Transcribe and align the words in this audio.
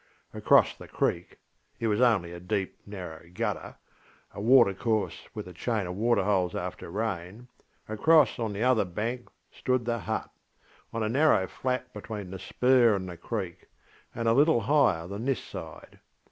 Across 0.33 0.77
the 0.77 0.87
creek 0.87 1.37
(it 1.79 1.85
was 1.85 2.01
only 2.01 2.31
a 2.31 2.39
deep, 2.39 2.79
narrow 2.87 3.21
gutterŌĆö 3.27 3.75
a 4.33 4.41
water 4.41 4.73
course 4.73 5.27
with 5.35 5.47
a 5.47 5.53
chain 5.53 5.85
of 5.85 5.93
water 5.95 6.23
holes 6.23 6.55
after 6.55 6.89
rain), 6.89 7.49
across 7.87 8.39
on 8.39 8.51
the 8.51 8.63
other 8.63 8.83
bank, 8.83 9.29
stood 9.51 9.85
the 9.85 9.99
hut, 9.99 10.31
on 10.91 11.03
a 11.03 11.07
narrow 11.07 11.45
flat 11.47 11.93
between 11.93 12.31
the 12.31 12.39
spur 12.39 12.95
and 12.95 13.07
the 13.07 13.15
creek, 13.15 13.67
and 14.15 14.27
a 14.27 14.33
little 14.33 14.61
higher 14.61 15.05
than 15.05 15.23
this 15.25 15.43
side. 15.43 15.99